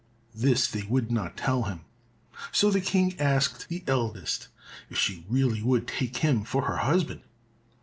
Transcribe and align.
This 0.33 0.67
they 0.67 0.81
would 0.81 1.11
not 1.11 1.37
tell 1.37 1.61
him, 1.65 1.81
so 2.51 2.71
the 2.71 2.81
King 2.81 3.13
asked 3.19 3.69
the 3.69 3.83
eldest 3.85 4.47
if 4.89 4.97
she 4.97 5.27
really 5.29 5.61
would 5.61 5.87
take 5.87 6.17
him 6.17 6.43
for 6.43 6.63
her 6.65 6.77
husband? 6.77 7.21